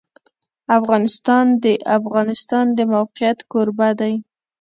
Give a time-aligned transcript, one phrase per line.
[0.79, 1.65] افغانستان د د
[1.97, 4.13] افغانستان د موقعیت کوربه دی.